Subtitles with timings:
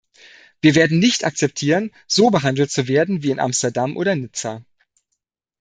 [0.61, 4.65] Wir werden nicht akzeptieren, so behandelt zu werden wie in Amsterdam oder Nizza.